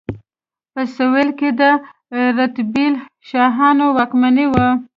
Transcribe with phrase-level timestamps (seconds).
[0.73, 1.61] په سویل کې د
[2.37, 2.93] رتبیل
[3.29, 4.67] شاهانو واکمني وه.